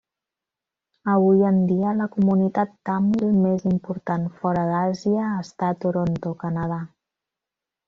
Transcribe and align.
Avui 1.15 1.43
en 1.49 1.59
dia, 1.71 1.91
la 1.99 2.07
comunitat 2.15 2.73
tàmil 2.91 3.37
més 3.43 3.67
important 3.73 4.25
fora 4.41 4.65
d'Àsia 4.73 5.29
està 5.45 5.71
a 5.75 5.79
Toronto, 5.87 6.35
Canadà. 6.45 6.83